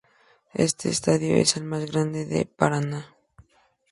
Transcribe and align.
Este 0.67 0.89
estadio 0.89 1.35
es 1.35 1.57
el 1.57 1.63
mas 1.63 1.85
grande 1.85 2.25
de 2.25 2.47
Paraná. 2.47 3.15